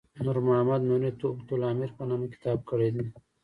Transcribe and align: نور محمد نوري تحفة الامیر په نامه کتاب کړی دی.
نور 0.23 0.37
محمد 0.47 0.81
نوري 0.89 1.11
تحفة 1.19 1.49
الامیر 1.57 1.89
په 1.97 2.03
نامه 2.09 2.27
کتاب 2.33 2.57
کړی 2.69 2.89
دی. 2.95 3.05